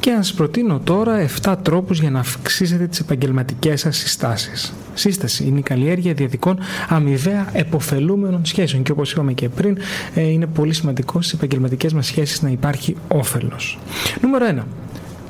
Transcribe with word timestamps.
Και 0.00 0.10
να 0.10 0.22
σας 0.22 0.32
προτείνω 0.34 0.80
τώρα 0.84 1.26
7 1.42 1.56
τρόπους 1.62 2.00
για 2.00 2.10
να 2.10 2.18
αυξήσετε 2.18 2.86
τις 2.86 3.00
επαγγελματικές 3.00 3.80
σας 3.80 3.96
συστάσεις. 3.96 4.72
Σύσταση 4.94 5.44
είναι 5.44 5.58
η 5.58 5.62
καλλιέργεια 5.62 6.12
διαδικών 6.12 6.58
αμοιβαία 6.88 7.48
εποφελούμενων 7.52 8.44
σχέσεων 8.44 8.82
και 8.82 8.92
όπως 8.92 9.12
είπαμε 9.12 9.32
και 9.32 9.48
πριν 9.48 9.78
ε, 10.14 10.22
είναι 10.22 10.46
πολύ 10.46 10.74
σημαντικό 10.74 11.20
στις 11.20 11.32
επαγγελματικές 11.32 11.92
μας 11.92 12.06
σχέσεις 12.06 12.42
να 12.42 12.50
υπάρχει 12.50 12.96
όφελος. 13.08 13.78
Νούμερο 14.22 14.46
1 14.50 14.62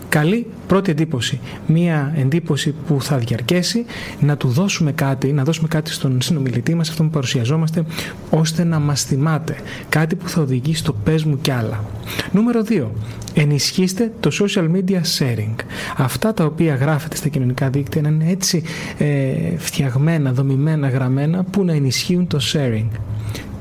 καλή 0.08 0.46
πρώτη 0.66 0.90
εντύπωση. 0.90 1.40
Μία 1.66 2.12
εντύπωση 2.16 2.74
που 2.86 3.02
θα 3.02 3.18
διαρκέσει, 3.18 3.84
να 4.20 4.36
του 4.36 4.48
δώσουμε 4.48 4.92
κάτι, 4.92 5.32
να 5.32 5.44
δώσουμε 5.44 5.68
κάτι 5.68 5.92
στον 5.92 6.20
συνομιλητή 6.20 6.74
μας, 6.74 6.88
αυτό 6.88 7.02
που 7.02 7.10
παρουσιαζόμαστε, 7.10 7.84
ώστε 8.30 8.64
να 8.64 8.78
μας 8.78 9.02
θυμάται. 9.02 9.56
Κάτι 9.88 10.14
που 10.14 10.28
θα 10.28 10.40
οδηγεί 10.40 10.74
στο 10.74 10.92
πες 10.92 11.24
μου 11.24 11.38
κι 11.40 11.50
άλλα. 11.50 11.84
Νούμερο 12.32 12.62
2. 12.68 12.86
Ενισχύστε 13.34 14.12
το 14.20 14.30
social 14.40 14.70
media 14.70 15.00
sharing. 15.18 15.54
Αυτά 15.96 16.34
τα 16.34 16.44
οποία 16.44 16.74
γράφετε 16.74 17.16
στα 17.16 17.28
κοινωνικά 17.28 17.70
δίκτυα 17.70 18.02
να 18.02 18.08
είναι 18.08 18.30
έτσι 18.30 18.62
ε, 18.98 19.56
φτιαγμένα, 19.56 20.32
δομημένα, 20.32 20.88
γραμμένα 20.88 21.44
που 21.44 21.64
να 21.64 21.72
ενισχύουν 21.72 22.26
το 22.26 22.38
sharing. 22.52 22.88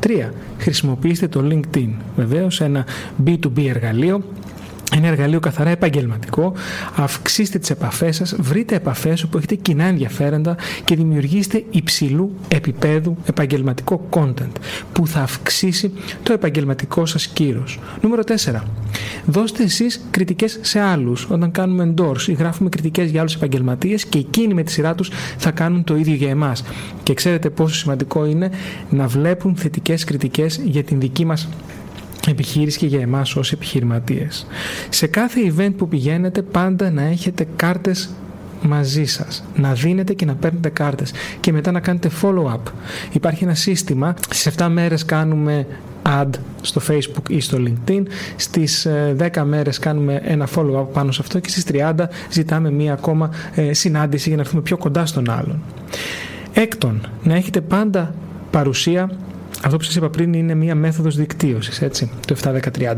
3. 0.08 0.30
Χρησιμοποιήστε 0.58 1.28
το 1.28 1.44
LinkedIn. 1.52 1.90
Βεβαίως 2.16 2.62
ένα 2.62 2.86
B2B 3.26 3.66
εργαλείο 3.68 4.24
ένα 4.96 5.08
εργαλείο 5.08 5.40
καθαρά 5.40 5.70
επαγγελματικό. 5.70 6.54
Αυξήστε 6.96 7.60
τις 7.60 7.70
επαφές 7.70 8.16
σας, 8.16 8.36
βρείτε 8.40 8.76
επαφές 8.76 9.24
όπου 9.24 9.38
έχετε 9.38 9.56
κοινά 9.56 9.84
ενδιαφέροντα 9.84 10.56
και 10.86 10.96
δημιουργήστε 10.96 11.64
υψηλού 11.70 12.32
επίπεδου 12.48 13.18
επαγγελματικό 13.26 14.08
content 14.10 14.52
που 14.94 15.08
θα 15.08 15.22
αυξήσει 15.22 15.92
το 16.24 16.34
επαγγελματικό 16.34 17.06
σας 17.06 17.28
κύρος. 17.28 17.80
Νούμερο 18.02 18.24
4. 18.24 18.64
Δώστε 19.26 19.64
εσείς 19.64 20.06
κριτικές 20.12 20.60
σε 20.62 20.80
άλλους. 20.80 21.28
Όταν 21.30 21.52
κάνουμε 21.52 21.94
endorse 21.94 22.28
ή 22.28 22.34
γράφουμε 22.34 22.70
κριτικές 22.70 23.10
για 23.10 23.20
άλλους 23.20 23.36
επαγγελματίες 23.36 24.06
και 24.06 24.18
εκείνοι 24.18 24.54
με 24.54 24.64
τη 24.64 24.72
σειρά 24.72 24.96
τους 24.96 25.12
θα 25.38 25.52
κάνουν 25.52 25.84
το 25.84 25.96
ίδιο 25.96 26.14
για 26.14 26.30
εμάς. 26.30 26.64
Και 27.04 27.14
ξέρετε 27.14 27.50
πόσο 27.50 27.76
σημαντικό 27.76 28.26
είναι 28.26 28.50
να 28.90 29.08
βλέπουν 29.08 29.56
θετικές 29.56 30.04
κριτικές 30.04 30.62
για 30.64 30.84
την 30.84 31.00
δική 31.00 31.26
μας 31.26 31.50
επιχείρηση 32.28 32.78
και 32.78 32.86
για 32.86 33.02
εμάς 33.02 33.36
ως 33.36 33.52
επιχειρηματίες. 33.52 34.48
Σε 34.90 35.08
κάθε 35.08 35.54
event 35.58 35.74
που 35.78 35.88
πηγαίνετε 35.88 36.42
πάντα 36.42 36.92
να 36.92 37.02
έχετε 37.02 37.48
κάρτες 37.56 38.10
μαζί 38.62 39.06
σας, 39.06 39.44
να 39.56 39.74
δίνετε 39.74 40.14
και 40.14 40.26
να 40.26 40.36
παίρνετε 40.36 40.70
κάρτες 40.70 41.12
και 41.40 41.52
μετά 41.52 41.72
να 41.72 41.80
κάνετε 41.80 42.10
follow-up. 42.22 42.72
Υπάρχει 43.12 43.44
ένα 43.44 43.56
σύστημα, 43.56 44.16
στις 44.30 44.46
7 44.58 44.68
μέρες 44.70 45.06
κάνουμε 45.06 45.68
ad 46.04 46.30
στο 46.62 46.82
facebook 46.88 47.30
ή 47.30 47.40
στο 47.40 47.58
linkedin 47.66 48.04
στις 48.36 48.88
10 49.18 49.36
ε, 49.36 49.44
μέρες 49.44 49.80
κάνουμε 49.80 50.22
ένα 50.24 50.48
follow-up 50.56 50.86
πάνω 50.94 51.12
σε 51.12 51.22
αυτό 51.22 51.40
και 51.40 51.50
στις 51.50 51.66
30 51.72 51.94
ζητάμε 52.32 52.72
μία 52.72 52.94
ακόμα 52.94 53.30
ε, 53.56 53.74
συνάντηση 53.74 54.28
για 54.28 54.38
να 54.38 54.44
έρθουμε 54.44 54.62
πιο 54.62 54.78
κοντά 54.78 55.06
στον 55.06 55.30
άλλον. 55.30 55.62
Έκτον, 56.54 57.08
να 57.24 57.36
έχετε 57.36 57.62
πάντα 57.62 58.14
παρουσία 58.52 59.12
αυτό 59.64 59.78
που 59.78 59.84
σας 59.84 59.96
είπα 59.96 60.10
πριν 60.10 60.34
είναι 60.34 60.54
μία 60.54 60.76
μέθοδος 60.76 61.16
δικτύωσης, 61.16 61.82
έτσι, 61.82 62.12
το 62.28 62.36
7-10-30. 62.44 62.94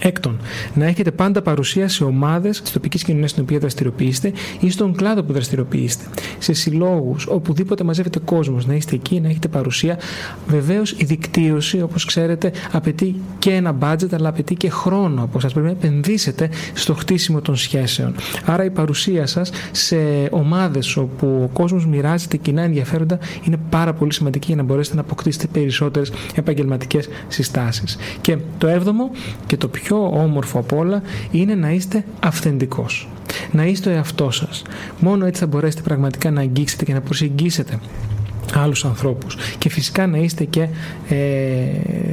Έκτον, 0.00 0.38
να 0.74 0.86
έχετε 0.86 1.10
πάντα 1.10 1.42
παρουσία 1.42 1.88
σε 1.88 2.04
ομάδες 2.04 2.62
τη 2.62 2.70
τοπική 2.70 2.98
κοινωνία 2.98 3.28
στην 3.28 3.42
οποία 3.42 3.58
δραστηριοποιείστε 3.58 4.32
ή 4.60 4.70
στον 4.70 4.94
κλάδο 4.94 5.22
που 5.22 5.32
δραστηριοποιείστε. 5.32 6.04
Σε 6.38 6.52
συλλόγους, 6.52 7.26
οπουδήποτε 7.26 7.84
μαζεύετε 7.84 8.18
κόσμος, 8.18 8.66
να 8.66 8.74
είστε 8.74 8.94
εκεί, 8.94 9.20
να 9.20 9.28
έχετε 9.28 9.48
παρουσία. 9.48 9.98
Βεβαίως 10.46 10.90
η 10.90 11.04
δικτύωση, 11.04 11.82
όπως 11.82 12.04
ξέρετε, 12.04 12.52
απαιτεί 12.72 13.14
και 13.38 13.50
ένα 13.50 13.76
budget, 13.80 14.12
αλλά 14.12 14.28
απαιτεί 14.28 14.54
και 14.54 14.70
χρόνο 14.70 15.22
από 15.22 15.38
εσά. 15.38 15.48
Πρέπει 15.48 15.66
να 15.66 15.72
επενδύσετε 15.72 16.50
στο 16.74 16.94
χτίσιμο 16.94 17.40
των 17.40 17.56
σχέσεων. 17.56 18.14
Άρα 18.44 18.64
η 18.64 18.70
παρουσία 18.70 19.26
σας 19.26 19.50
σε 19.70 19.96
ομάδες 20.30 20.96
όπου 20.96 21.26
ο 21.26 21.50
κόσμος 21.52 21.86
μοιράζεται 21.86 22.36
κοινά 22.36 22.62
ενδιαφέροντα 22.62 23.18
είναι 23.46 23.58
πάρα 23.70 23.92
πολύ 23.92 24.12
σημαντική 24.12 24.46
για 24.46 24.56
να 24.56 24.62
μπορέσετε 24.62 24.96
να 24.96 25.02
αποκτήσετε 25.02 25.46
περισσότερες 25.46 26.12
επαγγελματικές 26.34 27.08
συστάσεις. 27.28 27.96
Και 28.20 28.36
το 28.58 28.66
έβδομο 28.66 29.10
και 29.46 29.56
το 29.56 29.68
πιο 29.68 29.87
πιο 29.88 30.10
όμορφο 30.12 30.58
από 30.58 30.76
όλα 30.76 31.02
είναι 31.30 31.54
να 31.54 31.70
είστε 31.70 32.04
αυθεντικός. 32.20 33.08
Να 33.52 33.64
είστε 33.64 33.90
ο 33.90 33.92
εαυτός 33.92 34.36
σας. 34.36 34.62
Μόνο 35.00 35.26
έτσι 35.26 35.40
θα 35.40 35.46
μπορέσετε 35.46 35.82
πραγματικά 35.82 36.30
να 36.30 36.40
αγγίξετε 36.40 36.84
και 36.84 36.92
να 36.92 37.00
προσεγγίσετε 37.00 37.78
άλλους 38.54 38.84
ανθρώπους 38.84 39.36
και 39.58 39.68
φυσικά 39.68 40.06
να 40.06 40.18
είστε 40.18 40.44
και 40.44 40.68
ε, 41.08 41.16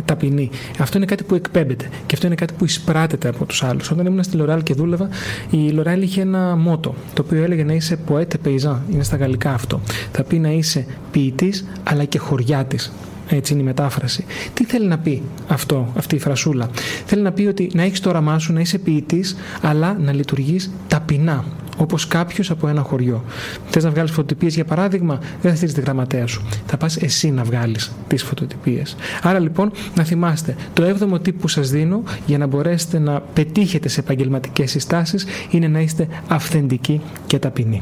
ταπεινοί. 0.06 0.50
Αυτό 0.80 0.98
είναι 0.98 1.06
κάτι 1.06 1.24
που 1.24 1.36
εκπέμπεται 1.36 1.90
και 2.06 2.16
αυτό 2.16 2.28
είναι 2.28 2.36
κάτι 2.36 2.54
που 2.58 2.66
εισπράτεται 2.66 3.28
από 3.28 3.46
τους 3.46 3.64
άλλους. 3.64 3.92
Όταν 3.92 4.06
ήμουν 4.06 4.24
στη 4.24 4.38
Λοράλ 4.38 4.64
και 4.64 4.74
δούλευα, 4.74 5.10
η 5.50 5.70
Λοράλ 5.70 6.02
είχε 6.02 6.22
ένα 6.22 6.56
μότο 6.56 6.96
το 7.14 7.22
οποίο 7.26 7.44
έλεγε 7.44 7.64
να 7.64 7.74
είσαι 7.74 7.96
ποέτε 7.96 8.38
πεϊζά, 8.38 8.84
είναι 8.92 9.04
στα 9.04 9.16
γαλλικά 9.16 9.54
αυτό. 9.54 9.82
Θα 10.12 10.24
πει 10.24 10.40
να 10.40 10.50
είσαι 10.50 10.86
ποιητής 11.12 11.66
αλλά 11.84 12.04
και 12.04 12.18
χωριάτης. 12.18 12.94
Έτσι 13.30 13.54
είναι 13.54 13.62
η 13.62 13.66
μετάφραση. 13.66 14.26
Τι 14.54 14.66
θέλει 14.66 14.88
να 14.88 14.98
πει 14.98 15.22
αυτό, 15.48 15.94
αυτή 15.98 16.16
η 16.16 16.20
φρασούλα; 16.20 16.70
Θέλει 17.06 17.22
να 17.22 17.32
πει 17.32 17.46
ότι 17.46 17.70
να 17.74 17.84
έχεις 17.84 18.00
το 18.00 18.10
όραμά 18.10 18.40
σου, 18.40 18.54
να 18.54 18.60
είσαι 18.60 18.78
ποιητής, 18.78 19.36
αλλά 19.62 19.98
να 20.00 20.14
λειτουργείς 20.14 20.72
ταπεινά. 20.88 21.46
Όπως 21.78 22.08
κάποιος 22.08 22.52
από 22.52 22.68
ένα 22.68 22.82
χωριό. 22.82 23.24
Θες 23.70 23.84
να 23.84 23.90
βγάλεις 23.90 24.12
φωτοτυπίες, 24.12 24.56
για 24.56 24.66
παράδειγμα, 24.66 25.20
δεν 25.42 25.52
θα 25.52 25.58
στείλεις 25.58 25.74
τη 25.74 25.82
γραμματέα 25.82 26.28
σου. 26.28 26.42
Θα 26.66 26.78
πας 26.78 26.98
εσύ 26.98 27.32
να 27.32 27.44
βγάλεις 27.44 27.92
τις 28.08 28.24
φωτοτυπίες. 28.24 28.96
Άρα 29.22 29.40
λοιπόν, 29.40 29.72
να 29.96 30.04
θυμάστε, 30.04 30.56
το 30.74 30.84
έβδομο 30.84 31.20
τύπο 31.20 31.40
που 31.40 31.48
σας 31.48 31.70
δίνω 31.70 32.04
για 32.26 32.38
να 32.38 32.48
μπορέσετε 32.48 33.00
να 33.00 33.20
πετύχετε 33.20 33.88
σε 33.88 34.00
επαγγελματικές 34.00 34.72
συστάσεις 34.72 35.26
είναι 35.50 35.68
να 35.68 35.80
είστε 35.80 36.08
αυθεντικοί 36.28 37.02
και 37.28 37.40
ταπεινοί. 37.40 37.82